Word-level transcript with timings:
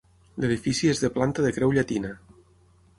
L'edifici 0.43 0.89
és 0.95 1.03
de 1.05 1.11
planta 1.19 1.47
de 1.47 1.55
creu 1.59 1.77
llatina. 1.79 2.15